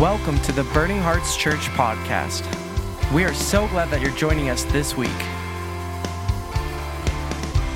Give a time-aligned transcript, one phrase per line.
[0.00, 2.44] Welcome to the Burning Hearts Church podcast.
[3.14, 5.08] We are so glad that you're joining us this week.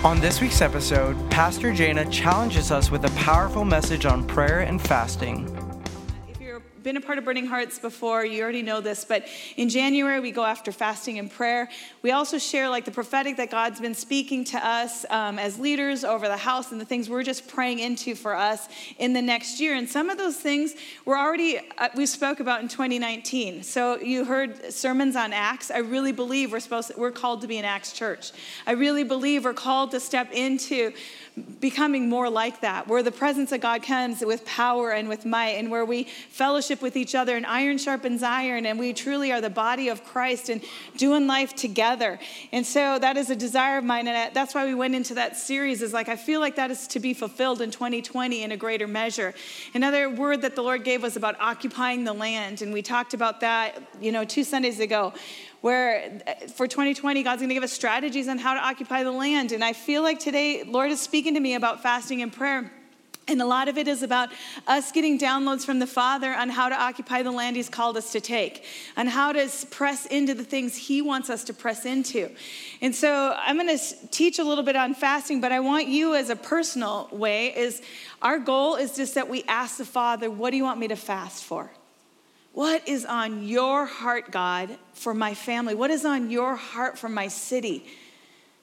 [0.05, 4.83] On this week's episode, Pastor Jana challenges us with a powerful message on prayer and
[4.83, 5.47] fasting
[6.83, 9.27] been a part of Burning Hearts before, you already know this, but
[9.57, 11.69] in January we go after fasting and prayer.
[12.03, 16.05] We also share like the prophetic that God's been speaking to us um, as leaders
[16.05, 18.69] over the house and the things we're just praying into for us
[18.99, 19.75] in the next year.
[19.75, 20.75] And some of those things
[21.05, 23.63] we're already, uh, we spoke about in 2019.
[23.63, 25.71] So you heard sermons on Acts.
[25.71, 28.33] I really believe we're supposed, to, we're called to be an Acts church.
[28.67, 30.93] I really believe we're called to step into
[31.61, 35.51] becoming more like that, where the presence of God comes with power and with might,
[35.51, 39.41] and where we fellowship with each other, and iron sharpens iron, and we truly are
[39.41, 40.63] the body of Christ and
[40.97, 42.19] doing life together.
[42.53, 45.37] And so that is a desire of mine, and that's why we went into that
[45.37, 45.83] series.
[45.83, 48.87] Is like I feel like that is to be fulfilled in 2020 in a greater
[48.87, 49.35] measure.
[49.75, 53.41] Another word that the Lord gave was about occupying the land, and we talked about
[53.41, 55.13] that, you know, two Sundays ago
[55.61, 59.13] where uh, for 2020, God's going to give us strategies on how to occupy the
[59.13, 59.53] land.
[59.53, 62.71] And I feel like today, Lord is speaking to me about fasting and prayer.
[63.29, 64.31] And a lot of it is about
[64.67, 68.11] us getting downloads from the Father on how to occupy the land He's called us
[68.13, 68.65] to take,
[68.97, 72.31] on how to press into the things He wants us to press into.
[72.81, 76.17] And so I'm going to teach a little bit on fasting, but I want you,
[76.17, 77.81] as a personal way, is
[78.21, 80.97] our goal is just that we ask the Father, What do you want me to
[80.97, 81.71] fast for?
[82.53, 85.75] What is on your heart, God, for my family?
[85.75, 87.87] What is on your heart for my city?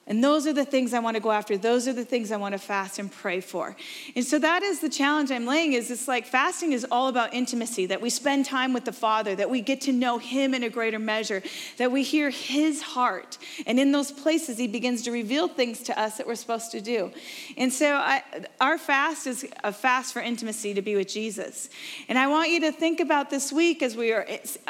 [0.08, 1.58] And those are the things I want to go after.
[1.58, 3.76] Those are the things I want to fast and pray for.
[4.16, 7.34] And so that is the challenge I'm laying is it's like fasting is all about
[7.34, 10.62] intimacy, that we spend time with the Father, that we get to know him in
[10.62, 11.42] a greater measure,
[11.76, 13.36] that we hear his heart.
[13.66, 16.80] And in those places he begins to reveal things to us that we're supposed to
[16.80, 17.12] do.
[17.58, 18.22] And so I,
[18.62, 21.68] our fast is a fast for intimacy to be with Jesus.
[22.08, 24.26] And I want you to think about this week as we are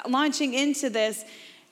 [0.08, 1.24] launching into this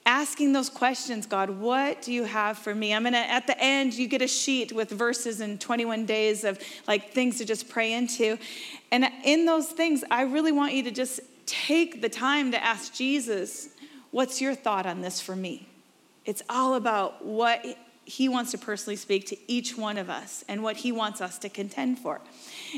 [0.06, 2.94] asking those questions God, what do you have for me?
[2.94, 6.58] I'm gonna, at the end, you get a sheet with verses and 21 days of
[6.86, 8.38] like things to just pray into.
[8.90, 12.94] And in those things, I really want you to just take the time to ask
[12.94, 13.68] Jesus,
[14.12, 15.68] what's your thought on this for me?
[16.24, 17.64] It's all about what
[18.04, 21.38] he wants to personally speak to each one of us and what he wants us
[21.38, 22.20] to contend for.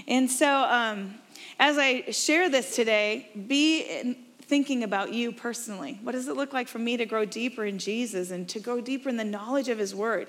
[0.06, 1.14] And so, um,
[1.60, 4.16] as I share this today, be
[4.48, 5.98] thinking about you personally.
[6.02, 8.80] What does it look like for me to grow deeper in Jesus and to grow
[8.80, 10.28] deeper in the knowledge of His Word?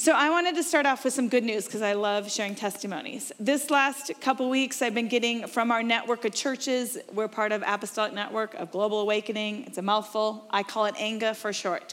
[0.00, 3.32] So, I wanted to start off with some good news because I love sharing testimonies.
[3.38, 6.96] This last couple weeks, I've been getting from our network of churches.
[7.12, 9.64] We're part of Apostolic Network of Global Awakening.
[9.66, 10.46] It's a mouthful.
[10.48, 11.92] I call it ANGA for short.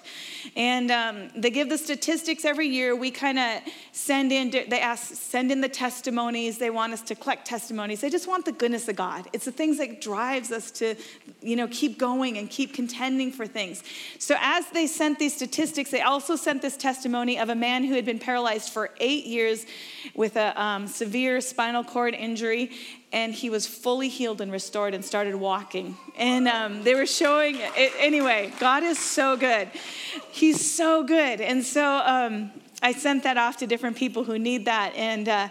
[0.55, 2.95] And um, they give the statistics every year.
[2.95, 3.59] We kind of
[3.91, 6.59] send in, they ask, send in the testimonies.
[6.59, 7.99] They want us to collect testimonies.
[7.99, 9.27] They just want the goodness of God.
[9.33, 10.95] It's the things that drives us to,
[11.41, 13.83] you know, keep going and keep contending for things.
[14.17, 17.96] So, as they sent these statistics, they also sent this testimony of a man who
[17.97, 19.65] had been paralyzed for eight years
[20.15, 22.71] with a um, severe spinal cord injury,
[23.11, 25.97] and he was fully healed and restored and started walking.
[26.17, 28.53] And um, they were showing it, anyway.
[28.59, 29.69] God is so good.
[30.31, 34.65] He's so good, and so um, I sent that off to different people who need
[34.65, 35.27] that, and.
[35.27, 35.49] Uh,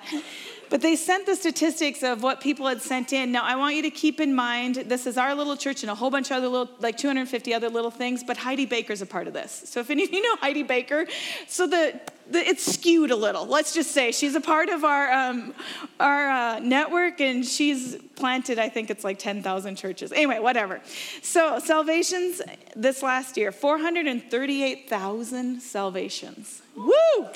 [0.69, 3.33] but they sent the statistics of what people had sent in.
[3.33, 5.95] Now, I want you to keep in mind this is our little church and a
[5.95, 9.27] whole bunch of other little, like 250 other little things, but Heidi Baker's a part
[9.27, 9.65] of this.
[9.67, 11.07] So if any of you know Heidi Baker,
[11.47, 12.01] so the,
[12.31, 13.47] the it's skewed a little.
[13.47, 15.55] Let's just say she's a part of our, um,
[16.01, 20.13] our uh, network and she's planted, I think it's like 10,000 churches.
[20.13, 20.81] Anyway, whatever.
[21.23, 22.43] So salvations
[22.75, 26.63] this last year 438,000 salvations.
[26.75, 27.27] Woo!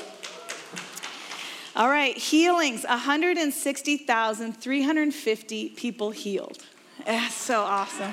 [1.76, 6.58] All right, healings 160,350 people healed.
[7.06, 8.12] That's so awesome.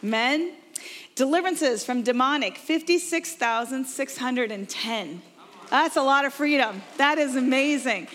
[0.00, 0.52] Men,
[1.16, 5.22] deliverances from demonic 56,610.
[5.70, 6.82] That's a lot of freedom.
[6.98, 8.06] That is amazing.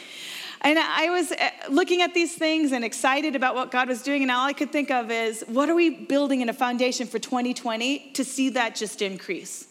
[0.61, 4.21] And I was uh, looking at these things and excited about what God was doing,
[4.21, 7.19] and all I could think of is what are we building in a foundation for
[7.19, 9.67] 2020 to see that just increase?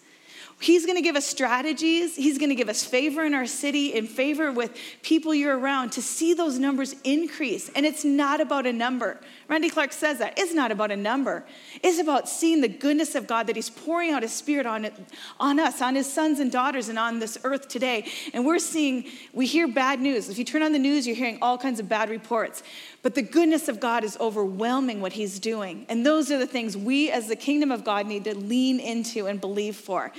[0.59, 2.17] He's going to give us strategies.
[2.17, 5.93] He's going to give us favor in our city and favor with people you're around
[5.93, 7.69] to see those numbers increase.
[7.77, 9.21] And it's not about a number.
[9.49, 10.39] Randy Clark says that.
[10.39, 11.45] It's not about a number.
[11.83, 14.95] It's about seeing the goodness of God that He's pouring out His Spirit on, it,
[15.39, 18.07] on us, on His sons and daughters, and on this earth today.
[18.33, 19.05] And we're seeing,
[19.35, 20.31] we hear bad news.
[20.31, 22.63] If you turn on the news, you're hearing all kinds of bad reports.
[23.07, 25.87] But the goodness of God is overwhelming what He's doing.
[25.89, 29.29] And those are the things we, as the kingdom of God, need to lean into
[29.29, 30.11] and believe for.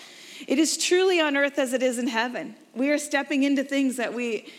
[0.48, 2.56] It is truly on earth as it is in heaven.
[2.74, 4.54] We are stepping into things that we,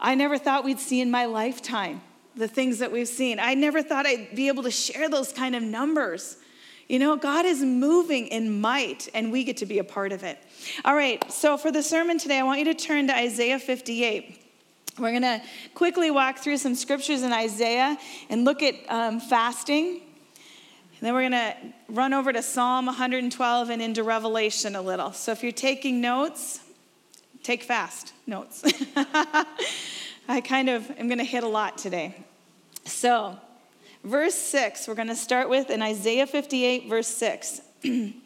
[0.00, 2.00] I never thought we'd see in my lifetime.
[2.34, 3.38] the things that we've seen.
[3.38, 6.38] I never thought I'd be able to share those kind of numbers.
[6.88, 10.24] You know, God is moving in might, and we get to be a part of
[10.24, 10.38] it.
[10.86, 14.45] All right, so for the sermon today, I want you to turn to Isaiah 58.
[14.98, 15.42] We're going to
[15.74, 17.98] quickly walk through some scriptures in Isaiah
[18.30, 20.00] and look at um, fasting.
[20.98, 21.54] And then we're going to
[21.88, 25.12] run over to Psalm 112 and into Revelation a little.
[25.12, 26.60] So if you're taking notes,
[27.42, 28.64] take fast notes.
[30.28, 32.16] I kind of am going to hit a lot today.
[32.84, 33.36] So,
[34.02, 37.60] verse 6, we're going to start with in Isaiah 58, verse 6.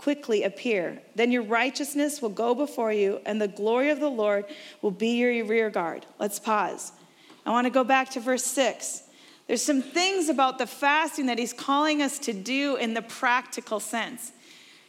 [0.00, 0.98] quickly appear.
[1.14, 4.46] Then your righteousness will go before you, and the glory of the Lord
[4.80, 6.06] will be your rear guard.
[6.18, 6.92] Let's pause.
[7.44, 9.02] I want to go back to verse 6.
[9.46, 13.78] There's some things about the fasting that he's calling us to do in the practical
[13.78, 14.32] sense.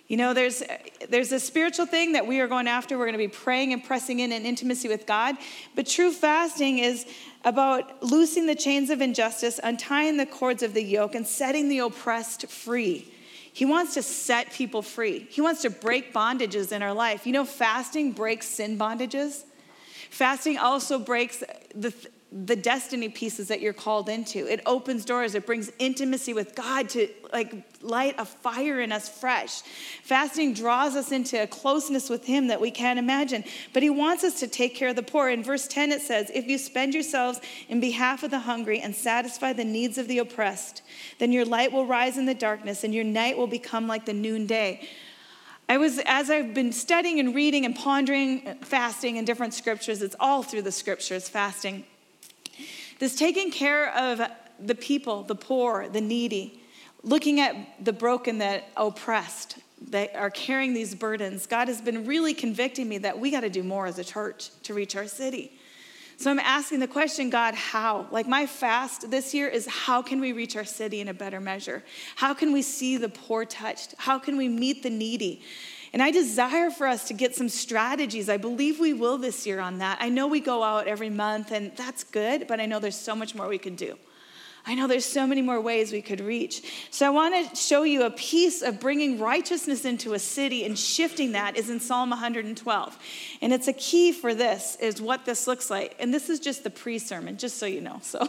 [0.07, 0.63] You know, there's,
[1.09, 2.97] there's a spiritual thing that we are going after.
[2.97, 5.35] We're going to be praying and pressing in in intimacy with God.
[5.75, 7.05] But true fasting is
[7.43, 11.79] about loosing the chains of injustice, untying the cords of the yoke, and setting the
[11.79, 13.10] oppressed free.
[13.53, 15.27] He wants to set people free.
[15.29, 17.27] He wants to break bondages in our life.
[17.27, 19.43] You know, fasting breaks sin bondages.
[20.09, 21.43] Fasting also breaks
[21.75, 21.93] the,
[22.33, 24.47] the destiny pieces that you're called into.
[24.47, 29.09] It opens doors, it brings intimacy with God to like light a fire in us
[29.09, 29.61] fresh.
[30.03, 33.43] Fasting draws us into a closeness with Him that we can't imagine.
[33.73, 35.29] But He wants us to take care of the poor.
[35.29, 38.95] In verse 10, it says, If you spend yourselves in behalf of the hungry and
[38.95, 40.83] satisfy the needs of the oppressed,
[41.19, 44.13] then your light will rise in the darkness and your night will become like the
[44.13, 44.87] noonday.
[45.67, 50.01] I was, as I've been studying and reading and pondering uh, fasting in different scriptures,
[50.01, 51.85] it's all through the scriptures, fasting.
[53.01, 54.21] This taking care of
[54.59, 56.61] the people, the poor, the needy,
[57.01, 59.57] looking at the broken, the oppressed,
[59.89, 63.49] that are carrying these burdens, God has been really convicting me that we got to
[63.49, 65.51] do more as a church to reach our city.
[66.17, 68.05] So I'm asking the question, God, how?
[68.11, 71.39] Like my fast this year is how can we reach our city in a better
[71.39, 71.83] measure?
[72.17, 73.95] How can we see the poor touched?
[73.97, 75.41] How can we meet the needy?
[75.93, 78.29] And I desire for us to get some strategies.
[78.29, 79.97] I believe we will this year on that.
[79.99, 83.15] I know we go out every month, and that's good, but I know there's so
[83.15, 83.97] much more we could do.
[84.65, 86.87] I know there's so many more ways we could reach.
[86.91, 90.77] So I want to show you a piece of bringing righteousness into a city and
[90.77, 92.99] shifting that is in Psalm 112.
[93.41, 95.95] And it's a key for this is what this looks like.
[95.99, 97.99] And this is just the pre-sermon, just so you know.
[98.03, 98.19] So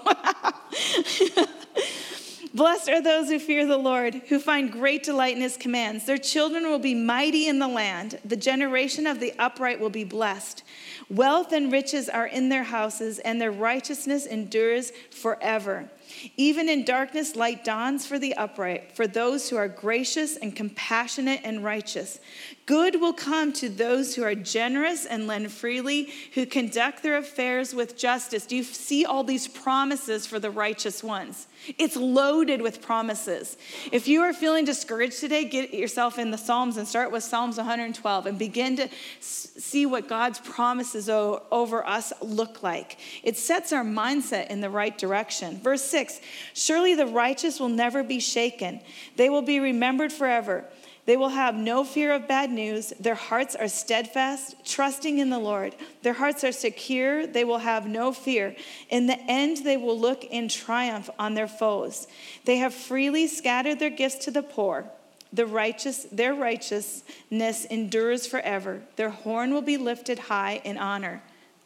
[2.54, 6.04] Blessed are those who fear the Lord, who find great delight in his commands.
[6.04, 8.19] Their children will be mighty in the land.
[8.26, 10.62] The generation of the upright will be blessed.
[11.08, 15.88] Wealth and riches are in their houses, and their righteousness endures forever.
[16.37, 21.40] Even in darkness, light dawns for the upright, for those who are gracious and compassionate
[21.44, 22.20] and righteous.
[22.66, 27.75] Good will come to those who are generous and lend freely, who conduct their affairs
[27.75, 28.44] with justice.
[28.44, 31.46] Do you see all these promises for the righteous ones?
[31.78, 33.56] It's loaded with promises.
[33.90, 37.56] If you are feeling discouraged today, get yourself in the Psalms and start with Psalms
[37.56, 38.88] 112 and begin to
[39.20, 42.98] see what God's promises over us look like.
[43.22, 45.58] It sets our mindset in the right direction.
[45.58, 46.20] Verse 6
[46.54, 48.81] Surely the righteous will never be shaken,
[49.16, 50.64] they will be remembered forever.
[51.04, 52.92] They will have no fear of bad news.
[53.00, 55.74] Their hearts are steadfast, trusting in the Lord.
[56.02, 57.26] Their hearts are secure.
[57.26, 58.54] They will have no fear.
[58.88, 62.06] In the end, they will look in triumph on their foes.
[62.44, 64.84] They have freely scattered their gifts to the poor.
[65.32, 68.82] The righteous, their righteousness endures forever.
[68.96, 71.22] Their horn will be lifted high in honor.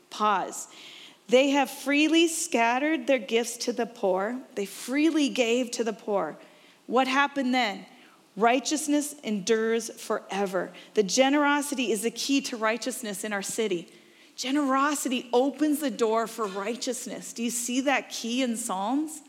[0.08, 0.68] Pause.
[1.28, 4.38] They have freely scattered their gifts to the poor.
[4.54, 6.38] They freely gave to the poor.
[6.86, 7.84] What happened then?
[8.36, 10.70] Righteousness endures forever.
[10.94, 13.88] The generosity is the key to righteousness in our city.
[14.36, 17.32] Generosity opens the door for righteousness.
[17.32, 19.22] Do you see that key in Psalms?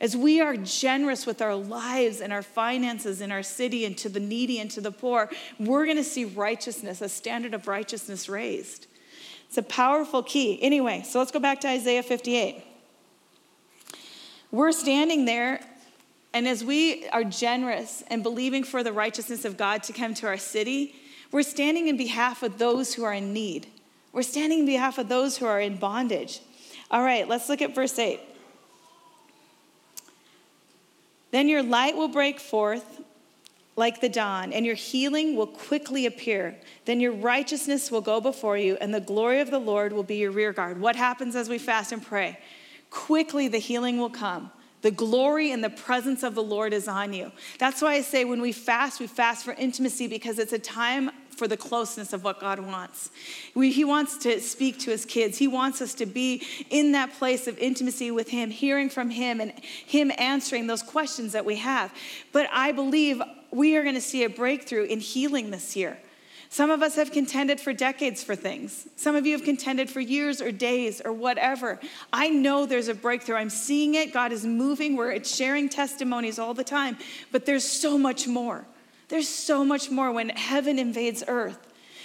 [0.00, 4.08] As we are generous with our lives and our finances in our city and to
[4.08, 8.28] the needy and to the poor, we're going to see righteousness, a standard of righteousness
[8.28, 8.86] raised.
[9.48, 10.62] It's a powerful key.
[10.62, 12.64] Anyway, so let's go back to Isaiah 58.
[14.50, 15.60] We're standing there
[16.34, 20.26] and as we are generous and believing for the righteousness of God to come to
[20.26, 20.96] our city,
[21.30, 23.68] we're standing in behalf of those who are in need.
[24.12, 26.40] We're standing in behalf of those who are in bondage.
[26.90, 28.20] All right, let's look at verse 8.
[31.30, 33.00] Then your light will break forth
[33.76, 36.56] like the dawn, and your healing will quickly appear.
[36.84, 40.16] Then your righteousness will go before you, and the glory of the Lord will be
[40.16, 40.80] your rear guard.
[40.80, 42.38] What happens as we fast and pray?
[42.90, 44.52] Quickly the healing will come.
[44.84, 47.32] The glory and the presence of the Lord is on you.
[47.58, 51.10] That's why I say when we fast, we fast for intimacy because it's a time
[51.30, 53.08] for the closeness of what God wants.
[53.54, 55.38] We, he wants to speak to his kids.
[55.38, 59.40] He wants us to be in that place of intimacy with him, hearing from him,
[59.40, 59.54] and
[59.86, 61.90] him answering those questions that we have.
[62.32, 65.98] But I believe we are going to see a breakthrough in healing this year.
[66.54, 68.86] Some of us have contended for decades for things.
[68.94, 71.80] Some of you have contended for years or days or whatever.
[72.12, 73.34] I know there's a breakthrough.
[73.34, 74.12] I'm seeing it.
[74.12, 74.94] God is moving.
[74.94, 76.96] We're sharing testimonies all the time.
[77.32, 78.66] But there's so much more.
[79.08, 81.58] There's so much more when heaven invades earth.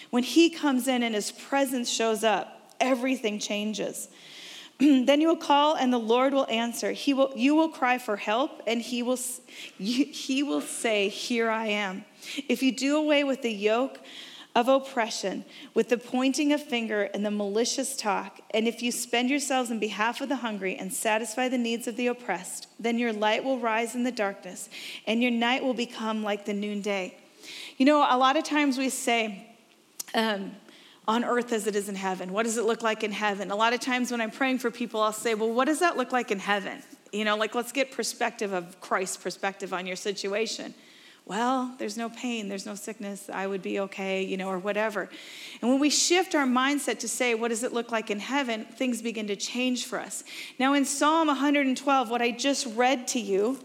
[0.09, 4.07] When He comes in and His presence shows up, everything changes.
[4.79, 6.91] then you will call and the Lord will answer.
[6.91, 9.19] He will, you will cry for help and he will,
[9.77, 12.03] he will say, Here I am.
[12.47, 13.99] If you do away with the yoke
[14.59, 19.29] of oppression, with the pointing of finger and the malicious talk, and if you spend
[19.29, 23.13] yourselves in behalf of the hungry and satisfy the needs of the oppressed, then your
[23.13, 24.69] light will rise in the darkness,
[25.07, 27.17] and your night will become like the noonday.
[27.77, 29.47] You know, a lot of times we say,
[30.13, 30.51] um,
[31.07, 32.31] on earth as it is in heaven.
[32.31, 33.49] What does it look like in heaven?
[33.49, 35.97] A lot of times when I'm praying for people, I'll say, Well, what does that
[35.97, 36.83] look like in heaven?
[37.11, 40.75] You know, like let's get perspective of Christ's perspective on your situation
[41.29, 45.07] well, there's no pain, there's no sickness, I would be okay, you know, or whatever.
[45.61, 48.65] And when we shift our mindset to say, what does it look like in heaven,
[48.65, 50.23] things begin to change for us.
[50.57, 53.59] Now, in Psalm 112, what I just read to you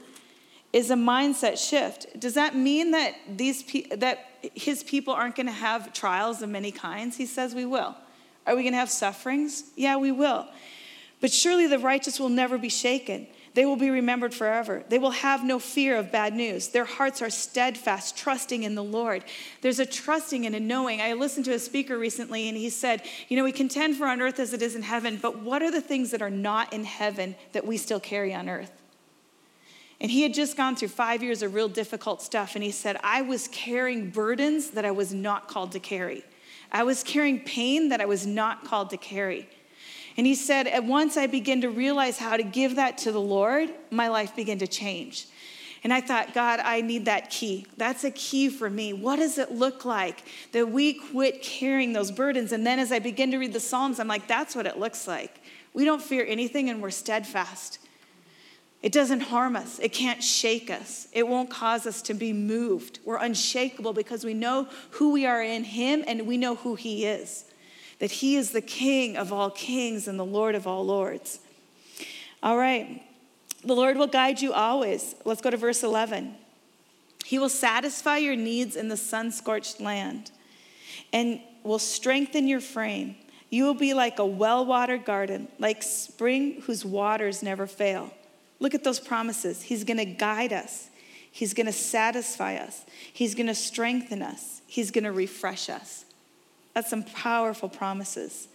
[0.74, 2.20] is a mindset shift.
[2.20, 6.50] Does that mean that these pe- that his people aren't going to have trials of
[6.50, 7.16] many kinds?
[7.16, 7.96] He says we will.
[8.46, 9.64] Are we going to have sufferings?
[9.74, 10.46] Yeah, we will.
[11.22, 13.26] But surely the righteous will never be shaken.
[13.54, 14.82] They will be remembered forever.
[14.88, 16.68] They will have no fear of bad news.
[16.68, 19.24] Their hearts are steadfast, trusting in the Lord.
[19.60, 21.00] There's a trusting and a knowing.
[21.00, 24.20] I listened to a speaker recently, and he said, You know, we contend for on
[24.20, 26.82] earth as it is in heaven, but what are the things that are not in
[26.82, 28.72] heaven that we still carry on earth?
[30.00, 32.98] And he had just gone through five years of real difficult stuff, and he said,
[33.04, 36.24] I was carrying burdens that I was not called to carry.
[36.72, 39.48] I was carrying pain that I was not called to carry.
[40.16, 43.20] And he said, at once I began to realize how to give that to the
[43.20, 45.26] Lord, my life began to change.
[45.82, 47.66] And I thought, God, I need that key.
[47.76, 48.92] That's a key for me.
[48.94, 52.52] What does it look like that we quit carrying those burdens?
[52.52, 55.06] And then as I begin to read the Psalms, I'm like, that's what it looks
[55.06, 55.42] like.
[55.74, 57.80] We don't fear anything and we're steadfast.
[58.80, 59.78] It doesn't harm us.
[59.78, 61.08] It can't shake us.
[61.12, 63.00] It won't cause us to be moved.
[63.04, 67.04] We're unshakable because we know who we are in Him and we know who He
[67.04, 67.46] is
[68.04, 71.38] that he is the King of all kings and the Lord of all lords.
[72.42, 73.02] All right.
[73.64, 75.14] The Lord will guide you always.
[75.24, 76.34] Let's go to verse 11.
[77.24, 80.32] He will satisfy your needs in the sun scorched land
[81.14, 83.16] and will strengthen your frame.
[83.48, 88.12] You will be like a well watered garden, like spring whose waters never fail.
[88.60, 89.62] Look at those promises.
[89.62, 90.90] He's going to guide us,
[91.32, 96.03] He's going to satisfy us, He's going to strengthen us, He's going to refresh us.
[96.74, 98.48] That's some powerful promises.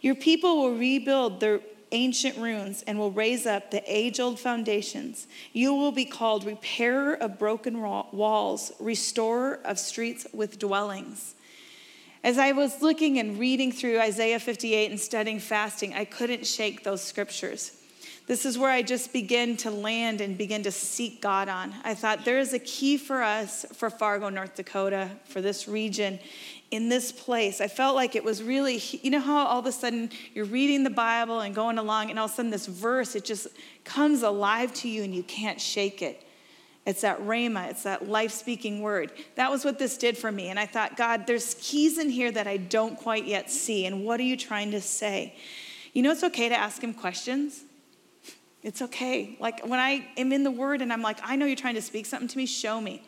[0.00, 1.60] Your people will rebuild their
[1.92, 5.26] ancient ruins and will raise up the age old foundations.
[5.52, 11.34] You will be called repairer of broken walls, restorer of streets with dwellings.
[12.24, 16.84] As I was looking and reading through Isaiah 58 and studying fasting, I couldn't shake
[16.84, 17.76] those scriptures.
[18.28, 21.74] This is where I just begin to land and begin to seek God on.
[21.82, 26.20] I thought there is a key for us for Fargo, North Dakota, for this region,
[26.72, 27.60] in this place.
[27.60, 30.84] I felt like it was really, you know how all of a sudden you're reading
[30.84, 33.46] the Bible and going along, and all of a sudden this verse, it just
[33.84, 36.26] comes alive to you and you can't shake it.
[36.86, 39.12] It's that rhema, it's that life speaking word.
[39.36, 40.48] That was what this did for me.
[40.48, 43.86] And I thought, God, there's keys in here that I don't quite yet see.
[43.86, 45.36] And what are you trying to say?
[45.92, 47.62] You know, it's okay to ask him questions.
[48.62, 49.36] It's okay.
[49.38, 51.82] Like when I am in the word and I'm like, I know you're trying to
[51.82, 53.02] speak something to me, show me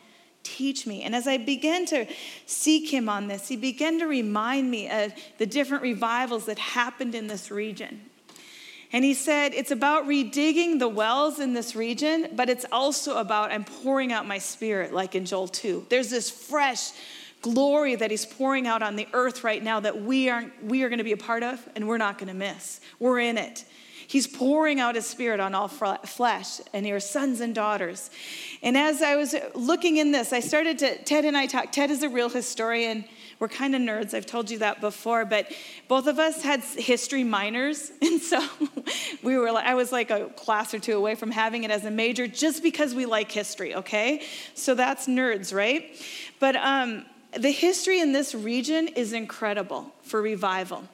[0.45, 1.03] teach me.
[1.03, 2.05] And as I began to
[2.45, 7.15] seek him on this, he began to remind me of the different revivals that happened
[7.15, 8.01] in this region.
[8.93, 13.51] And he said, It's about redigging the wells in this region, but it's also about
[13.51, 15.87] I'm pouring out my spirit, like in Joel 2.
[15.89, 16.91] There's this fresh
[17.41, 20.89] glory that he's pouring out on the earth right now that we are, we are
[20.89, 22.79] going to be a part of and we're not going to miss.
[22.99, 23.65] We're in it.
[24.07, 28.09] He's pouring out his spirit on all flesh, and your sons and daughters.
[28.61, 31.73] And as I was looking in this, I started to, Ted and I talked.
[31.73, 33.05] Ted is a real historian.
[33.39, 35.51] We're kind of nerds, I've told you that before, but
[35.87, 37.91] both of us had history minors.
[38.01, 38.47] And so
[39.23, 41.91] we were I was like a class or two away from having it as a
[41.91, 44.21] major just because we like history, okay?
[44.53, 45.95] So that's nerds, right?
[46.39, 47.05] But um,
[47.37, 50.85] the history in this region is incredible for revival.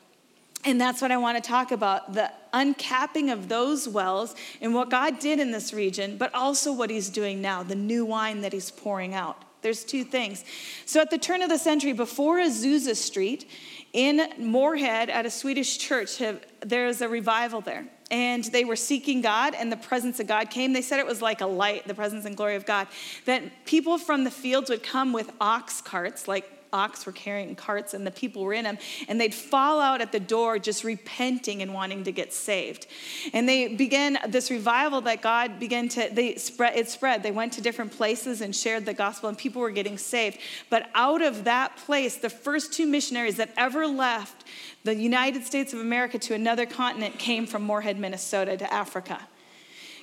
[0.65, 4.89] And that's what I want to talk about the uncapping of those wells and what
[4.89, 8.53] God did in this region, but also what He's doing now, the new wine that
[8.53, 9.43] He's pouring out.
[9.61, 10.43] There's two things.
[10.85, 13.47] So, at the turn of the century, before Azusa Street
[13.93, 16.21] in Moorhead at a Swedish church,
[16.61, 17.85] there's a revival there.
[18.09, 20.73] And they were seeking God, and the presence of God came.
[20.73, 22.87] They said it was like a light, the presence and glory of God.
[23.25, 27.93] That people from the fields would come with ox carts, like ox were carrying carts
[27.93, 31.61] and the people were in them, and they'd fall out at the door just repenting
[31.61, 32.87] and wanting to get saved.
[33.33, 37.23] And they began this revival that God began to, they spread, it spread.
[37.23, 40.37] They went to different places and shared the gospel, and people were getting saved.
[40.69, 44.43] But out of that place, the first two missionaries that ever left
[44.83, 49.19] the United States of America to another continent came from Moorhead, Minnesota to Africa.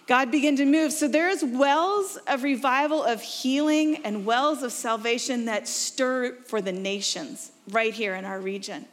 [0.09, 0.91] God began to move.
[0.93, 6.73] So there's wells of revival, of healing, and wells of salvation that stir for the
[6.73, 8.87] nations right here in our region.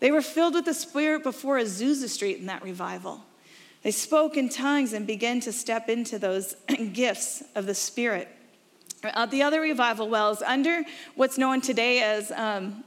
[0.00, 3.22] They were filled with the Spirit before Azusa Street in that revival.
[3.82, 6.56] They spoke in tongues and began to step into those
[6.92, 8.28] gifts of the Spirit.
[9.04, 10.82] Uh, the other revival wells under
[11.14, 12.82] what's known today as um,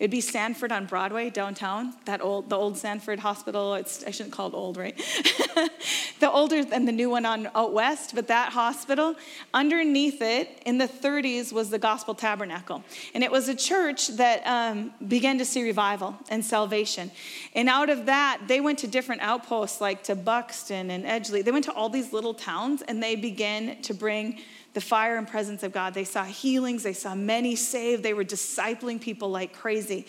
[0.00, 3.74] It'd be Sanford on Broadway downtown, that old, the old Sanford Hospital.
[3.74, 4.96] It's, I shouldn't call it old, right?
[6.20, 9.14] the older than the new one on out west, but that hospital,
[9.52, 12.82] underneath it in the 30s was the Gospel Tabernacle.
[13.14, 17.12] And it was a church that um, began to see revival and salvation.
[17.54, 21.44] And out of that, they went to different outposts like to Buxton and Edgeley.
[21.44, 24.40] They went to all these little towns and they began to bring
[24.74, 25.94] the fire and presence of God.
[25.94, 30.06] They saw healings, they saw many saved, they were discipling people like crazy.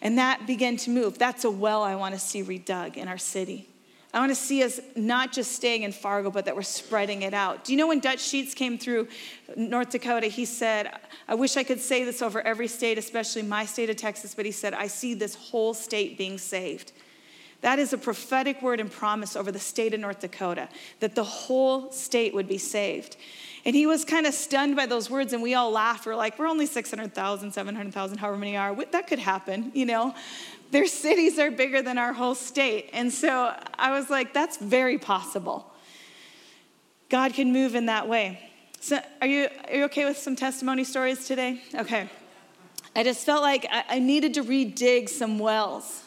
[0.00, 1.18] And that began to move.
[1.18, 3.68] That's a well I want to see redug in our city.
[4.12, 7.34] I want to see us not just staying in Fargo, but that we're spreading it
[7.34, 7.64] out.
[7.64, 9.08] Do you know when Dutch Sheets came through
[9.56, 10.92] North Dakota, he said,
[11.26, 14.46] I wish I could say this over every state, especially my state of Texas, but
[14.46, 16.92] he said, I see this whole state being saved.
[17.64, 20.68] That is a prophetic word and promise over the state of North Dakota,
[21.00, 23.16] that the whole state would be saved.
[23.64, 26.04] And he was kind of stunned by those words, and we all laughed.
[26.04, 28.76] We're like, we're only 600,000, 700,000, however many are.
[28.92, 30.14] That could happen, you know?
[30.72, 32.90] Their cities are bigger than our whole state.
[32.92, 35.72] And so I was like, that's very possible.
[37.08, 38.40] God can move in that way.
[38.80, 41.62] So, are you, are you okay with some testimony stories today?
[41.74, 42.10] Okay.
[42.94, 46.03] I just felt like I, I needed to redig some wells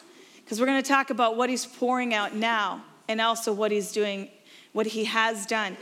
[0.47, 3.91] because we're going to talk about what he's pouring out now and also what he's
[3.91, 4.29] doing,
[4.71, 5.75] what he has done.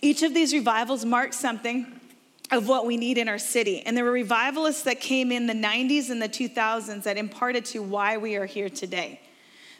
[0.00, 2.00] Each of these revivals marked something
[2.50, 3.82] of what we need in our city.
[3.82, 7.82] And there were revivalists that came in the 90s and the 2000s that imparted to
[7.82, 9.20] why we are here today.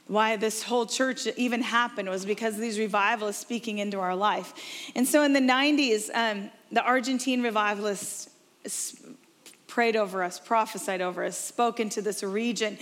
[0.06, 4.52] Why this whole church even happened was because these revivalists speaking into our life.
[4.94, 8.28] And so in the 90s, um, the Argentine revivalists
[9.68, 12.78] prayed over us, prophesied over us, spoke into this region.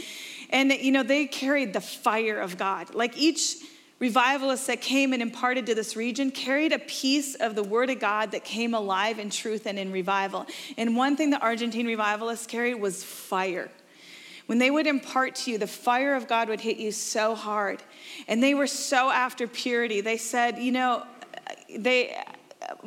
[0.49, 2.94] And, you know, they carried the fire of God.
[2.94, 3.57] Like each
[3.99, 7.99] revivalist that came and imparted to this region carried a piece of the Word of
[7.99, 10.46] God that came alive in truth and in revival.
[10.77, 13.70] And one thing the Argentine revivalists carried was fire.
[14.46, 17.83] When they would impart to you, the fire of God would hit you so hard.
[18.29, 20.03] And they were so after purity.
[20.03, 21.05] They said, you know,
[21.77, 22.16] they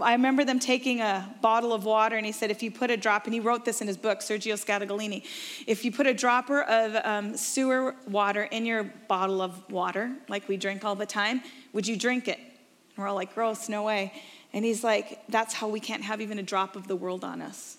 [0.02, 2.98] I remember them taking a bottle of water, and he said, if you put a
[2.98, 5.24] drop, and he wrote this in his book, Sergio Scataglini,
[5.68, 10.48] if you put a dropper of um, sewer water in your bottle of water, like
[10.48, 11.42] we drink all the time,
[11.74, 12.40] would you drink it?
[12.40, 14.12] And we're all like, gross, no way.
[14.54, 17.42] And he's like, that's how we can't have even a drop of the world on
[17.42, 17.78] us.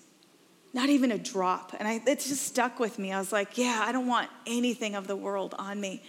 [0.73, 1.75] Not even a drop.
[1.77, 3.11] And I, it just stuck with me.
[3.11, 6.01] I was like, yeah, I don't want anything of the world on me.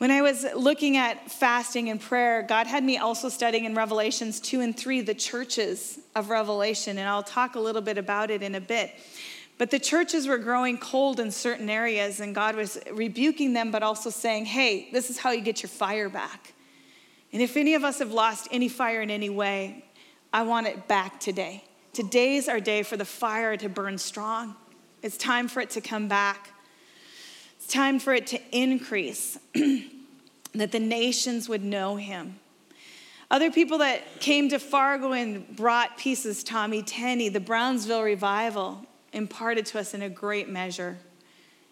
[0.00, 4.40] When I was looking at fasting and prayer, God had me also studying in Revelations
[4.40, 8.42] 2 and 3, the churches of Revelation, and I'll talk a little bit about it
[8.42, 8.94] in a bit.
[9.58, 13.82] But the churches were growing cold in certain areas, and God was rebuking them, but
[13.82, 16.54] also saying, hey, this is how you get your fire back.
[17.34, 19.84] And if any of us have lost any fire in any way,
[20.32, 21.62] I want it back today.
[21.92, 24.56] Today's our day for the fire to burn strong.
[25.02, 26.54] It's time for it to come back
[27.70, 29.38] time for it to increase,
[30.54, 32.38] that the nations would know him.
[33.30, 39.66] Other people that came to Fargo and brought pieces, Tommy Tenney, the Brownsville revival, imparted
[39.66, 40.98] to us in a great measure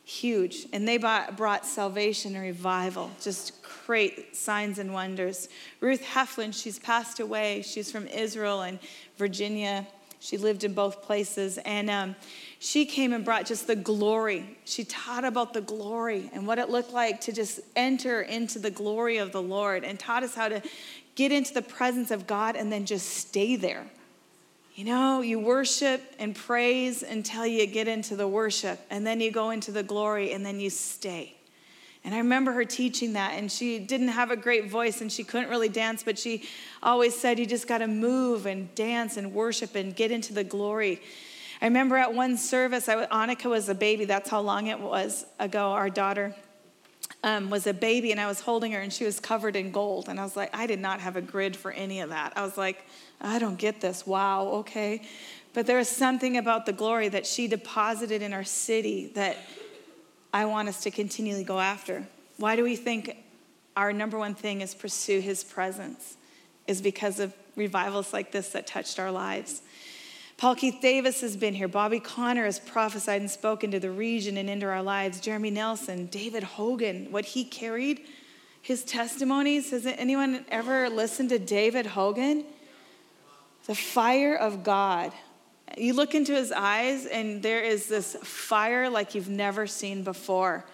[0.09, 0.67] huge.
[0.73, 5.51] And they brought salvation and revival, just great signs and wonders.
[5.81, 7.61] Ruth Heflin, she's passed away.
[7.61, 8.79] She's from Israel and
[9.19, 9.87] Virginia.
[10.19, 11.59] She lived in both places.
[11.59, 12.17] And um,
[12.59, 14.59] she came and brought just the glory.
[14.65, 18.71] She taught about the glory and what it looked like to just enter into the
[18.71, 20.61] glory of the Lord and taught us how to
[21.15, 23.87] get into the presence of God and then just stay there.
[24.75, 29.33] You know, you worship and praise until you get into the worship, and then you
[29.33, 31.35] go into the glory, and then you stay.
[32.05, 35.25] And I remember her teaching that, and she didn't have a great voice and she
[35.25, 36.45] couldn't really dance, but she
[36.81, 40.45] always said, You just got to move and dance and worship and get into the
[40.45, 41.03] glory.
[41.61, 45.27] I remember at one service, I, Annika was a baby, that's how long it was
[45.39, 46.35] ago, our daughter.
[47.25, 50.09] Um, was a baby and I was holding her and she was covered in gold.
[50.09, 52.33] And I was like, I did not have a grid for any of that.
[52.37, 52.87] I was like,
[53.21, 54.07] I don't get this.
[54.07, 55.03] Wow, okay.
[55.53, 59.37] But there is something about the glory that she deposited in our city that
[60.33, 62.07] I want us to continually go after.
[62.37, 63.17] Why do we think
[63.77, 66.17] our number one thing is pursue his presence?
[66.69, 69.63] Is because of revivals like this that touched our lives.
[70.39, 71.67] Paul Keith Davis has been here.
[71.67, 75.21] Bobby Connor has prophesied and spoken to the region and into our lives.
[75.21, 78.03] Jerame Nelson, David Hogan, what he carried,
[78.63, 79.73] his testimonies.
[79.73, 82.45] Has anyone ever listened to David Hogan?
[83.67, 85.13] The fire of God.
[85.77, 90.65] You look into his eyes, and there is this fire like you've never seen before.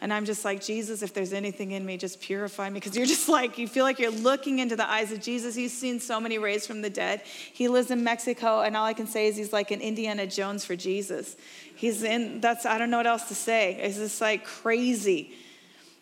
[0.00, 2.74] And I'm just like, Jesus, if there's anything in me, just purify me.
[2.74, 5.54] Because you're just like, you feel like you're looking into the eyes of Jesus.
[5.54, 7.22] He's seen so many raised from the dead.
[7.24, 10.64] He lives in Mexico, and all I can say is he's like an Indiana Jones
[10.64, 11.36] for Jesus.
[11.74, 13.76] He's in, that's, I don't know what else to say.
[13.80, 15.32] It's just like crazy.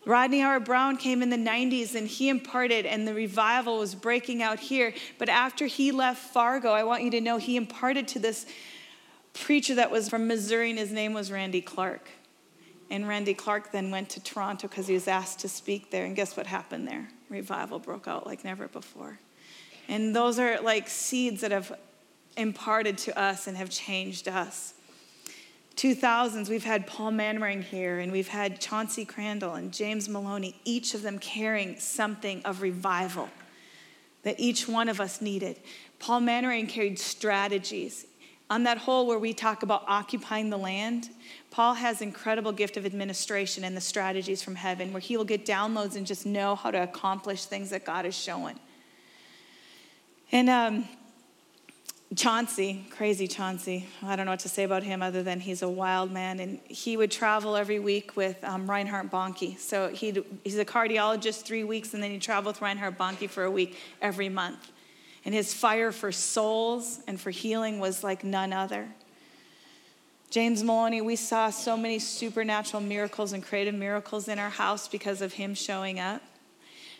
[0.05, 4.59] Rodney Howard-Browne came in the 90s and he imparted, and the revival was breaking out
[4.59, 4.93] here.
[5.17, 8.45] But after he left Fargo, I want you to know he imparted to this
[9.33, 12.09] preacher that was from Missouri, and his name was Randy Clark.
[12.89, 16.05] And Randy Clark then went to Toronto because he was asked to speak there.
[16.05, 17.07] And guess what happened there?
[17.29, 19.19] Revival broke out like never before.
[19.87, 21.77] And those are like seeds that have
[22.37, 24.73] imparted to us and have changed us.
[25.75, 30.93] 2000s, we've had Paul Manwaring here, and we've had Chauncey Crandall and James Maloney, each
[30.93, 33.29] of them carrying something of revival
[34.23, 35.57] that each one of us needed.
[35.99, 38.05] Paul Manwaring carried strategies.
[38.49, 41.09] On that whole where we talk about occupying the land,
[41.49, 45.45] Paul has incredible gift of administration and the strategies from heaven where he will get
[45.45, 48.59] downloads and just know how to accomplish things that God is showing.
[50.31, 50.87] And um,
[52.15, 53.87] Chauncey, crazy Chauncey.
[54.03, 56.39] I don't know what to say about him other than he's a wild man.
[56.39, 59.57] And he would travel every week with um, Reinhard Bonnke.
[59.57, 63.51] So he's a cardiologist three weeks, and then he'd travel with Reinhard Bonnke for a
[63.51, 64.71] week every month.
[65.25, 68.87] And his fire for souls and for healing was like none other.
[70.29, 75.21] James Maloney, we saw so many supernatural miracles and creative miracles in our house because
[75.21, 76.21] of him showing up.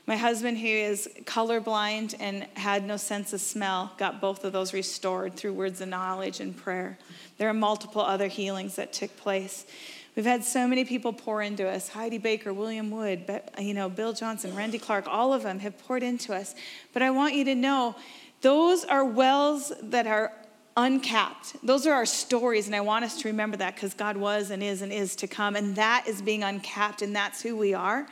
[0.08, 4.72] My husband, who is colorblind and had no sense of smell, got both of those
[4.72, 7.00] restored through words of knowledge and prayer.
[7.40, 9.66] There are multiple other healings that took place.
[10.16, 11.90] We've had so many people pour into us.
[11.90, 16.04] Heidi Baker, William Wood, you know, Bill Johnson, Randy Clark, all of them have poured
[16.04, 16.56] into us.
[16.94, 17.96] But I want you to know
[18.42, 20.32] those are wells that are
[20.78, 21.58] uncapped.
[21.64, 24.64] Those are our stories, and I want us to remember that because God was and
[24.64, 28.08] is and is to come, and that is being uncapped, and that's who we are.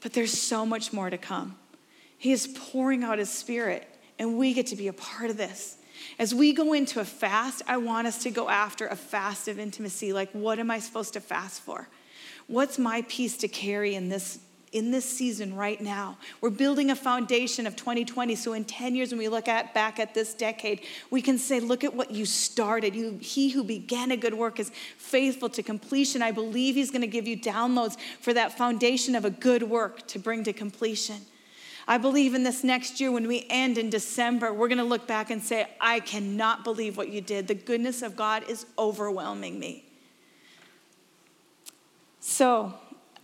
[0.00, 1.56] But there's so much more to come.
[2.18, 3.86] He is pouring out His Spirit,
[4.18, 5.76] and we get to be a part of this.
[6.18, 9.58] As we go into a fast, I want us to go after a fast of
[9.58, 10.12] intimacy.
[10.12, 11.88] Like, what am I supposed to fast for?
[12.46, 14.38] What's my piece to carry in this
[14.72, 16.16] in this season right now.
[16.40, 19.98] We're building a foundation of 2020 so in 10 years when we look at back
[19.98, 22.94] at this decade, we can say look at what you started.
[22.94, 26.22] You he who began a good work is faithful to completion.
[26.22, 30.06] I believe he's going to give you downloads for that foundation of a good work
[30.08, 31.22] to bring to completion.
[31.90, 35.08] I believe in this next year when we end in December, we're going to look
[35.08, 37.48] back and say, I cannot believe what you did.
[37.48, 39.84] The goodness of God is overwhelming me.
[42.20, 42.74] So,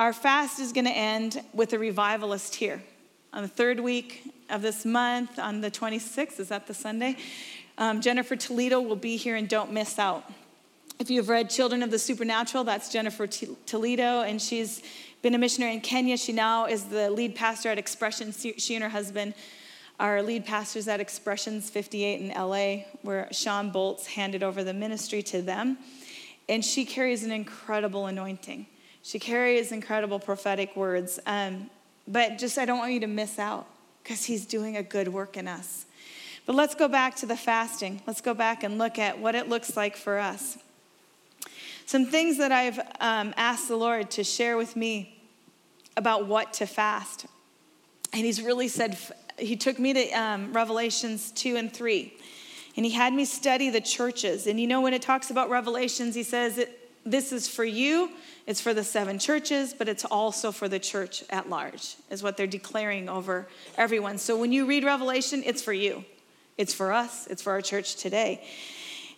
[0.01, 2.83] our fast is going to end with a revivalist here.
[3.33, 7.19] On the third week of this month, on the 26th, is that the Sunday?
[7.79, 10.29] Um, Jennifer Toledo will be here and don't miss out.
[10.99, 14.83] If you've read Children of the Supernatural, that's Jennifer T- Toledo, and she's
[15.27, 16.17] been a missionary in Kenya.
[16.17, 18.47] She now is the lead pastor at Expressions.
[18.59, 19.35] She and her husband
[19.99, 25.25] are lead pastors at Expressions 58 in LA, where Sean Bolts handed over the ministry
[25.25, 25.79] to them.
[26.49, 28.67] And she carries an incredible anointing.
[29.03, 31.19] She carries incredible prophetic words.
[31.27, 31.71] Um,
[32.07, 33.67] but just, I don't want you to miss out
[34.05, 35.87] because he's doing a good work in us.
[36.47, 38.01] But let's go back to the fasting.
[38.07, 40.57] Let's go back and look at what it looks like for us.
[41.85, 45.15] some things that I've um, asked the Lord to share with me
[45.97, 47.27] about what to fast.
[48.13, 48.99] And He's really said,
[49.39, 52.13] He took me to um, Revelations 2 and 3.
[52.77, 54.47] And He had me study the churches.
[54.47, 56.65] And you know, when it talks about Revelations, He says,
[57.05, 58.11] This is for you,
[58.47, 62.37] it's for the seven churches, but it's also for the church at large, is what
[62.37, 64.19] they're declaring over everyone.
[64.19, 66.05] So when you read Revelation, it's for you,
[66.57, 68.45] it's for us, it's for our church today.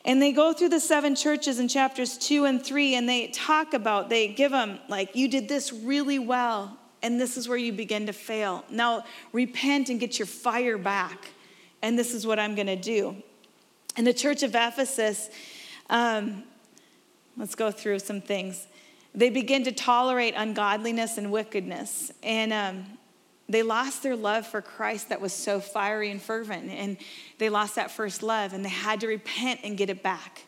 [0.04, 3.74] And they go through the seven churches in chapters two and three, and they talk
[3.74, 7.72] about, they give them, like, you did this really well, and this is where you
[7.72, 8.64] begin to fail.
[8.70, 11.30] Now, repent and get your fire back,
[11.82, 13.16] and this is what I'm going to do.
[13.96, 15.28] In the church of Ephesus,
[15.90, 16.44] um,
[17.36, 18.66] let's go through some things.
[19.14, 22.12] They begin to tolerate ungodliness and wickedness.
[22.22, 22.97] And um,
[23.48, 26.70] they lost their love for Christ that was so fiery and fervent.
[26.70, 26.98] And
[27.38, 30.44] they lost that first love and they had to repent and get it back.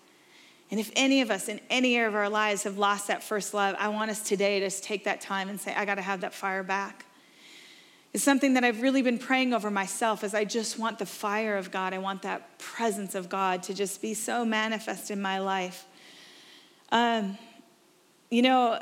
[0.70, 3.54] And if any of us in any area of our lives have lost that first
[3.54, 6.20] love, I want us today to take that time and say, I got to have
[6.20, 7.06] that fire back.
[8.12, 11.56] It's something that I've really been praying over myself as I just want the fire
[11.56, 11.94] of God.
[11.94, 15.86] I want that presence of God to just be so manifest in my life.
[16.92, 17.38] Um,
[18.30, 18.80] you know,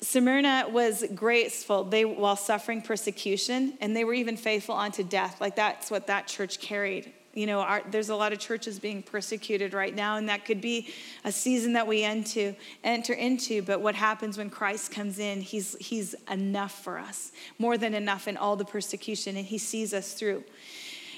[0.00, 5.40] Smyrna was graceful they, while suffering persecution, and they were even faithful unto death.
[5.40, 7.12] Like that's what that church carried.
[7.32, 10.60] You know, our, there's a lot of churches being persecuted right now, and that could
[10.60, 10.88] be
[11.24, 13.60] a season that we enter, enter into.
[13.62, 15.42] But what happens when Christ comes in?
[15.42, 19.92] He's, he's enough for us, more than enough in all the persecution, and He sees
[19.92, 20.44] us through.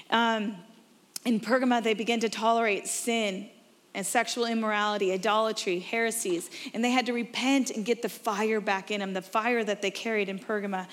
[0.09, 0.57] Um,
[1.25, 3.49] in Pergamum, they begin to tolerate sin
[3.99, 6.49] and sexual immorality, idolatry, heresies.
[6.73, 9.81] And they had to repent and get the fire back in them, the fire that
[9.81, 10.87] they carried in Pergamum.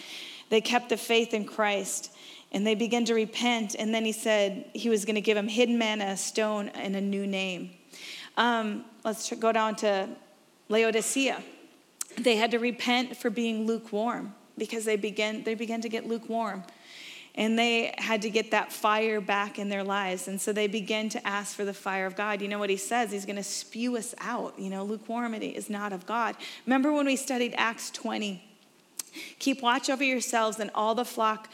[0.51, 2.13] They kept the faith in Christ
[2.51, 3.77] and they began to repent.
[3.79, 6.97] And then he said he was going to give them hidden manna, a stone, and
[6.97, 7.71] a new name.
[8.37, 10.09] Um, let's go down to
[10.69, 11.41] Laodicea.
[12.19, 16.65] They had to repent for being lukewarm because they began, they began to get lukewarm
[17.37, 20.27] and they had to get that fire back in their lives.
[20.27, 22.41] And so they began to ask for the fire of God.
[22.41, 23.13] You know what he says?
[23.13, 24.59] He's going to spew us out.
[24.59, 26.37] You know, lukewarmity is not of God.
[26.65, 28.43] Remember when we studied Acts 20?
[29.39, 31.49] Keep watch over yourselves and all the flock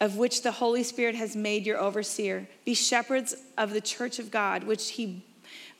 [0.00, 2.48] of which the Holy Spirit has made your overseer.
[2.64, 5.24] Be shepherds of the church of God, which he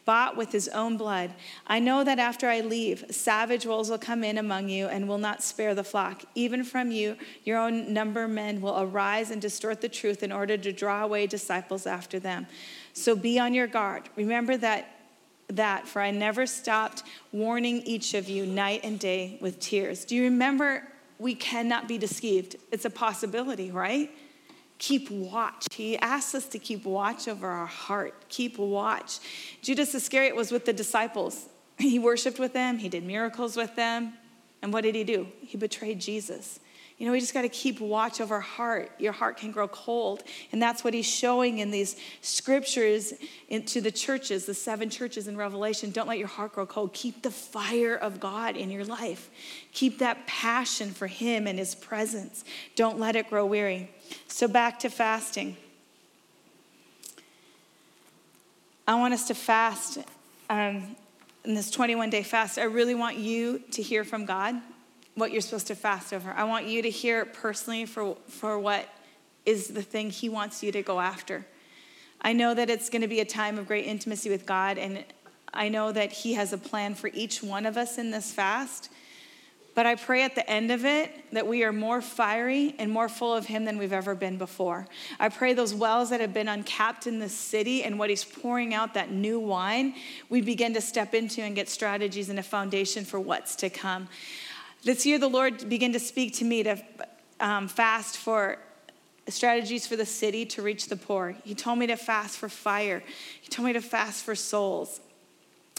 [0.08, 1.34] bought with his own blood.
[1.66, 5.18] I know that after I leave, savage wolves will come in among you and will
[5.18, 6.24] not spare the flock.
[6.34, 10.56] Even from you, your own number men will arise and distort the truth in order
[10.56, 12.46] to draw away disciples after them.
[12.94, 14.08] So be on your guard.
[14.16, 14.94] Remember that
[15.48, 20.06] that for I never stopped warning each of you night and day with tears.
[20.06, 22.56] Do you remember we cannot be deceived?
[22.72, 24.10] It's a possibility, right?
[24.78, 25.66] Keep watch.
[25.72, 28.14] He asks us to keep watch over our heart.
[28.28, 29.18] Keep watch.
[29.62, 31.48] Judas Iscariot was with the disciples.
[31.78, 34.14] He worshiped with them, he did miracles with them.
[34.62, 35.28] And what did he do?
[35.40, 36.58] He betrayed Jesus.
[36.98, 38.90] You know, we just got to keep watch over our heart.
[38.98, 40.24] Your heart can grow cold.
[40.50, 43.14] And that's what he's showing in these scriptures
[43.48, 45.92] into the churches, the seven churches in Revelation.
[45.92, 46.92] Don't let your heart grow cold.
[46.92, 49.30] Keep the fire of God in your life.
[49.70, 52.44] Keep that passion for him and his presence.
[52.74, 53.88] Don't let it grow weary.
[54.26, 55.56] So, back to fasting.
[58.86, 59.98] I want us to fast
[60.48, 60.96] um,
[61.44, 62.58] in this 21 day fast.
[62.58, 64.56] I really want you to hear from God
[65.14, 66.30] what you're supposed to fast over.
[66.30, 68.88] I want you to hear personally for, for what
[69.44, 71.44] is the thing He wants you to go after.
[72.20, 75.04] I know that it's going to be a time of great intimacy with God, and
[75.52, 78.90] I know that He has a plan for each one of us in this fast.
[79.78, 83.08] But I pray at the end of it that we are more fiery and more
[83.08, 84.88] full of Him than we've ever been before.
[85.20, 88.74] I pray those wells that have been uncapped in this city and what He's pouring
[88.74, 89.94] out, that new wine,
[90.30, 94.08] we begin to step into and get strategies and a foundation for what's to come.
[94.82, 96.82] This year, the Lord began to speak to me to
[97.38, 98.58] um, fast for
[99.28, 101.36] strategies for the city to reach the poor.
[101.44, 103.04] He told me to fast for fire.
[103.40, 104.98] He told me to fast for souls,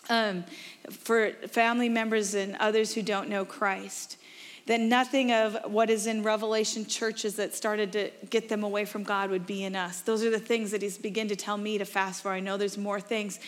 [0.10, 0.44] um,
[0.90, 4.18] for family members and others who don't know Christ.
[4.66, 9.04] That nothing of what is in Revelation churches that started to get them away from
[9.04, 10.02] God would be in us.
[10.02, 12.32] Those are the things that He's begun to tell me to fast for.
[12.32, 13.40] I know there's more things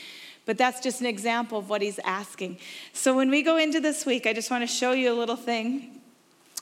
[0.43, 2.58] but that's just an example of what he's asking.
[2.93, 5.36] So when we go into this week, I just want to show you a little
[5.36, 6.01] thing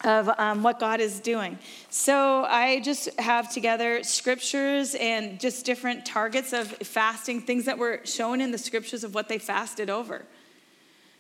[0.04, 1.60] of um, what God is doing.
[1.90, 8.02] So I just have together scriptures and just different targets of fasting, things that were
[8.06, 10.26] shown in the scriptures of what they fasted over.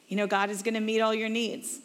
[0.07, 1.79] You know, God is going to meet all your needs.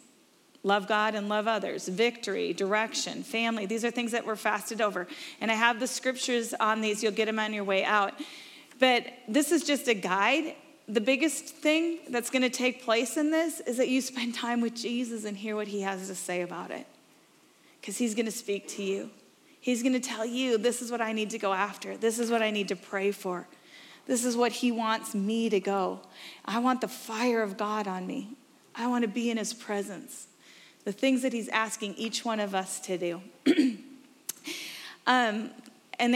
[0.63, 3.67] Love God and love others, victory, direction, family.
[3.67, 5.05] These are things that were fasted over.
[5.39, 7.03] And I have the scriptures on these.
[7.03, 8.13] You'll get them on your way out.
[8.79, 10.55] But this is just a guide
[10.87, 14.61] the biggest thing that's going to take place in this is that you spend time
[14.61, 16.85] with Jesus and hear what he has to say about it.
[17.81, 19.09] Because he's going to speak to you.
[19.59, 21.97] He's going to tell you, this is what I need to go after.
[21.97, 23.47] This is what I need to pray for.
[24.05, 26.01] This is what he wants me to go.
[26.45, 28.29] I want the fire of God on me.
[28.75, 30.27] I want to be in his presence.
[30.83, 33.21] The things that he's asking each one of us to do.
[35.07, 35.49] um,
[35.97, 36.15] and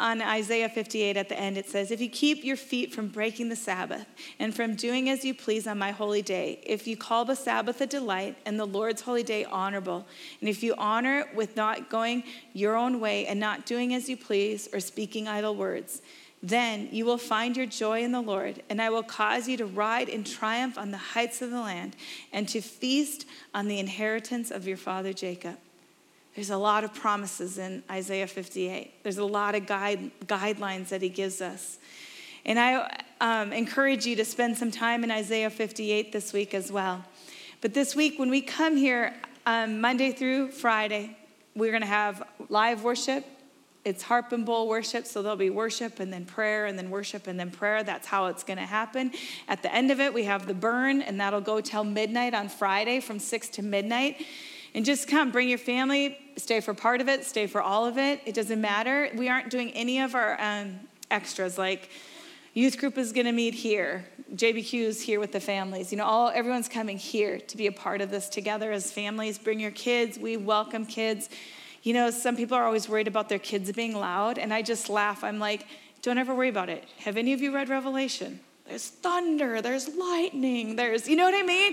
[0.00, 3.48] on Isaiah 58 at the end, it says, If you keep your feet from breaking
[3.48, 4.06] the Sabbath
[4.38, 7.80] and from doing as you please on my holy day, if you call the Sabbath
[7.80, 10.06] a delight and the Lord's holy day honorable,
[10.40, 14.08] and if you honor it with not going your own way and not doing as
[14.08, 16.00] you please or speaking idle words,
[16.42, 19.66] then you will find your joy in the Lord, and I will cause you to
[19.66, 21.96] ride in triumph on the heights of the land
[22.32, 25.58] and to feast on the inheritance of your father Jacob.
[26.38, 29.02] There's a lot of promises in Isaiah 58.
[29.02, 31.80] There's a lot of guide, guidelines that he gives us.
[32.46, 36.70] And I um, encourage you to spend some time in Isaiah 58 this week as
[36.70, 37.04] well.
[37.60, 39.14] But this week, when we come here
[39.46, 41.16] um, Monday through Friday,
[41.56, 43.26] we're going to have live worship.
[43.84, 47.26] It's harp and bowl worship, so there'll be worship and then prayer and then worship
[47.26, 47.82] and then prayer.
[47.82, 49.10] That's how it's going to happen.
[49.48, 52.48] At the end of it, we have the burn, and that'll go till midnight on
[52.48, 54.24] Friday from 6 to midnight.
[54.78, 57.98] And just come, bring your family, stay for part of it, stay for all of
[57.98, 58.20] it.
[58.24, 59.10] It doesn't matter.
[59.12, 60.78] We aren't doing any of our um,
[61.10, 61.90] extras like
[62.54, 64.06] youth group is going to meet here.
[64.36, 65.90] JBQ is here with the families.
[65.90, 69.36] You know, all everyone's coming here to be a part of this together as families.
[69.36, 70.16] Bring your kids.
[70.16, 71.28] We welcome kids.
[71.82, 74.88] You know, some people are always worried about their kids being loud, and I just
[74.88, 75.24] laugh.
[75.24, 75.66] I'm like,
[76.02, 76.84] don't ever worry about it.
[76.98, 78.38] Have any of you read Revelation?
[78.68, 81.72] There's thunder, there's lightning, there's, you know what I mean?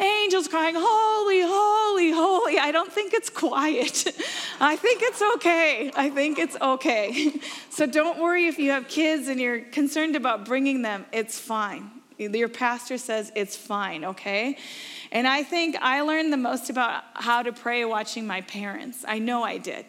[0.00, 2.58] Angels crying, Holy, holy, holy.
[2.58, 4.08] I don't think it's quiet.
[4.60, 5.92] I think it's okay.
[5.94, 7.32] I think it's okay.
[7.70, 11.90] So don't worry if you have kids and you're concerned about bringing them, it's fine.
[12.18, 14.58] Your pastor says it's fine, okay?
[15.10, 19.06] And I think I learned the most about how to pray watching my parents.
[19.08, 19.86] I know I did.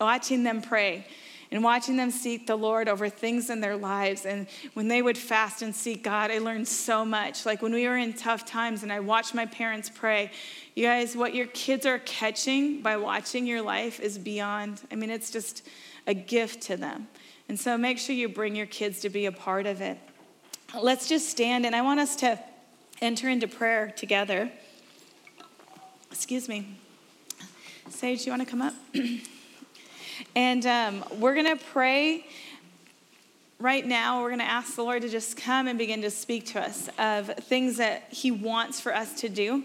[0.00, 1.04] Watching them pray
[1.52, 4.24] and watching them seek the Lord over things in their lives.
[4.24, 7.44] And when they would fast and seek God, I learned so much.
[7.44, 10.30] Like when we were in tough times and I watched my parents pray,
[10.74, 15.10] you guys, what your kids are catching by watching your life is beyond, I mean,
[15.10, 15.66] it's just
[16.06, 17.08] a gift to them.
[17.48, 19.98] And so make sure you bring your kids to be a part of it.
[20.80, 22.38] Let's just stand, and I want us to
[23.02, 24.52] enter into prayer together.
[26.12, 26.78] Excuse me.
[27.88, 28.74] Sage, you want to come up?
[30.34, 32.26] And um, we're going to pray
[33.58, 34.22] right now.
[34.22, 36.88] We're going to ask the Lord to just come and begin to speak to us
[36.98, 39.64] of things that He wants for us to do.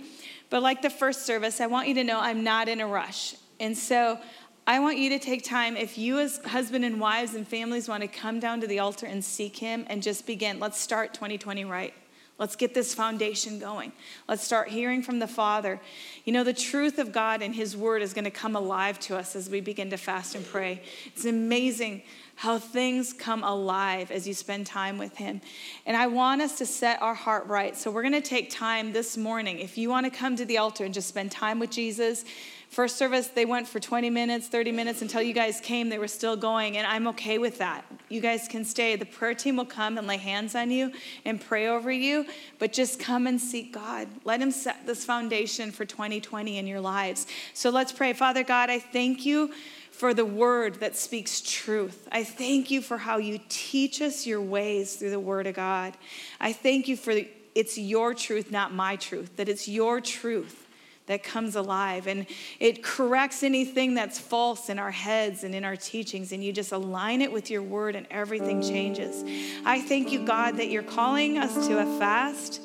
[0.49, 3.35] But like the first service, I want you to know I'm not in a rush.
[3.59, 4.19] And so
[4.67, 8.01] I want you to take time, if you, as husband and wives and families, want
[8.01, 10.59] to come down to the altar and seek Him and just begin.
[10.59, 11.93] Let's start 2020 right.
[12.37, 13.93] Let's get this foundation going.
[14.27, 15.79] Let's start hearing from the Father.
[16.25, 19.15] You know, the truth of God and His Word is going to come alive to
[19.15, 20.81] us as we begin to fast and pray.
[21.05, 22.03] It's amazing
[22.35, 25.39] how things come alive as you spend time with Him.
[25.85, 27.77] And I want us to set our heart right.
[27.77, 29.59] So we're going to take time this morning.
[29.59, 32.25] If you want to come to the altar and just spend time with Jesus,
[32.75, 35.87] First service, they went for 20 minutes, 30 minutes until you guys came.
[35.87, 37.85] They were still going, and I'm okay with that.
[38.09, 38.97] You guys can stay.
[38.97, 40.91] The prayer team will come and lay hands on you
[41.23, 42.25] and pray over you,
[42.59, 44.09] but just come and seek God.
[44.25, 47.27] Let Him set this foundation for 2020 in your lives.
[47.53, 48.11] So let's pray.
[48.11, 49.53] Father God, I thank you
[49.89, 52.09] for the word that speaks truth.
[52.11, 55.93] I thank you for how you teach us your ways through the word of God.
[56.41, 57.13] I thank you for
[57.55, 60.64] it's your truth, not my truth, that it's your truth
[61.07, 62.25] that comes alive and
[62.59, 66.71] it corrects anything that's false in our heads and in our teachings and you just
[66.71, 69.23] align it with your word and everything changes.
[69.65, 72.61] I thank you, God, that you're calling us to a fast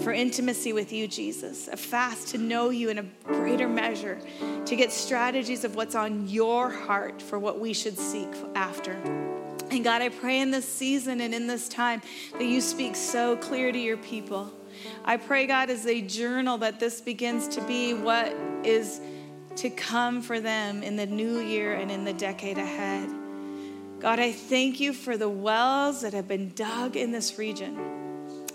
[0.00, 4.18] for intimacy with you, Jesus, a fast to know you in a greater measure,
[4.66, 8.92] to get strategies of what's on your heart for what we should seek after.
[9.70, 13.36] And God, I pray in this season and in this time that you speak so
[13.36, 14.52] clear to your people
[15.04, 19.00] I pray, God, as they journal, that this begins to be what is
[19.56, 23.08] to come for them in the new year and in the decade ahead.
[24.00, 27.78] God, I thank you for the wells that have been dug in this region.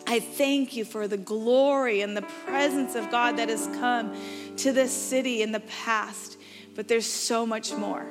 [0.05, 4.15] I thank you for the glory and the presence of God that has come
[4.57, 6.37] to this city in the past,
[6.75, 8.05] but there's so much more.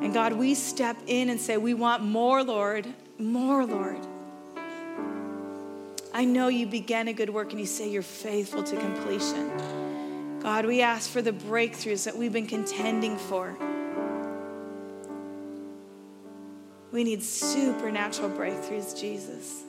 [0.00, 2.86] And God, we step in and say, We want more, Lord,
[3.18, 4.06] more, Lord.
[6.12, 9.50] I know you began a good work and you say you're faithful to completion.
[10.40, 13.56] God, we ask for the breakthroughs that we've been contending for.
[16.90, 19.62] We need supernatural breakthroughs, Jesus.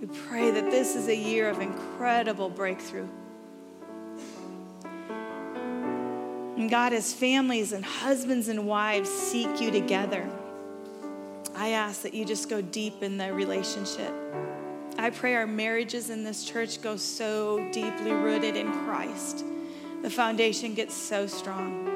[0.00, 3.08] We pray that this is a year of incredible breakthrough.
[6.56, 10.28] And God, as families and husbands and wives seek you together,
[11.56, 14.12] I ask that you just go deep in the relationship.
[14.96, 19.44] I pray our marriages in this church go so deeply rooted in Christ.
[20.02, 21.90] The foundation gets so strong.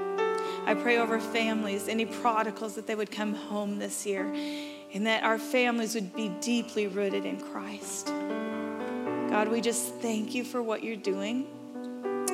[0.67, 4.25] I pray over families, any prodigals, that they would come home this year
[4.93, 8.07] and that our families would be deeply rooted in Christ.
[9.31, 11.47] God, we just thank you for what you're doing.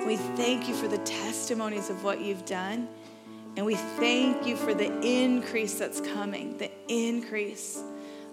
[0.07, 2.89] We thank you for the testimonies of what you've done.
[3.57, 7.83] And we thank you for the increase that's coming, the increase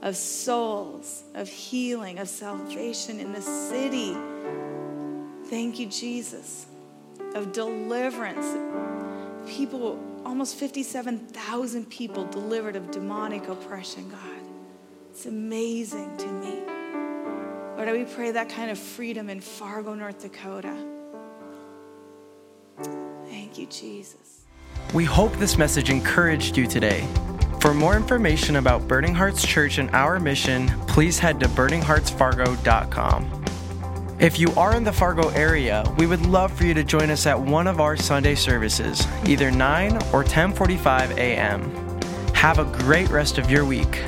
[0.02, 4.16] of souls, of healing, of salvation in the city.
[5.46, 6.66] Thank you, Jesus,
[7.36, 8.46] of deliverance.
[9.48, 14.20] People, almost 57,000 people delivered of demonic oppression, God.
[15.12, 16.62] It's amazing to me.
[17.76, 20.76] Lord, we pray that kind of freedom in Fargo, North Dakota.
[23.26, 24.46] Thank you, Jesus.
[24.94, 27.08] We hope this message encouraged you today.
[27.62, 33.46] For more information about Burning Hearts Church and our mission, please head to burningheartsfargo.com.
[34.20, 37.28] If you are in the Fargo area, we would love for you to join us
[37.28, 41.72] at one of our Sunday services, either 9 or 10:45 a.m.
[42.34, 44.02] Have a great rest of your week.